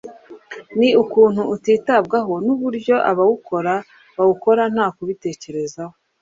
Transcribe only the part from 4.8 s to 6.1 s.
kubitekerezaho.